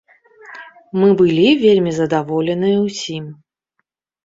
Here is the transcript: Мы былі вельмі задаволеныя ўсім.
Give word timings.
Мы 1.01 1.09
былі 1.19 1.45
вельмі 1.65 1.91
задаволеныя 1.99 2.77
ўсім. 2.89 3.31